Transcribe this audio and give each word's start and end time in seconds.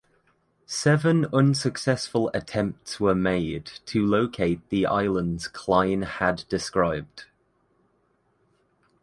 Seven 0.65 1.27
unsuccessful 1.31 2.31
attempts 2.33 2.99
were 2.99 3.13
made 3.13 3.67
to 3.85 4.03
locate 4.03 4.67
the 4.69 4.87
islands 4.87 5.47
Klein 5.47 6.01
had 6.01 6.43
described. 6.49 7.25